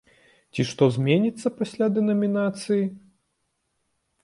Ці 0.53 0.61
што 0.69 0.83
зменіцца 0.95 1.51
пасля 1.59 1.85
дэнамінацыі? 1.99 2.83